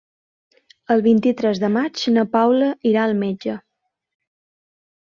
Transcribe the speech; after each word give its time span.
El 0.95 1.03
vint-i-tres 1.07 1.61
de 1.65 1.69
maig 1.75 2.07
na 2.17 2.25
Paula 2.37 2.73
irà 2.95 3.05
al 3.07 3.17
metge. 3.21 3.61